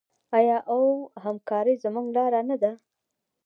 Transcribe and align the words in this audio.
آیا 0.37 0.57
او 0.73 0.81
همکاري 1.25 1.73
زموږ 1.83 2.05
لاره 2.15 2.41
نه 2.49 2.57
ده؟ 2.61 2.71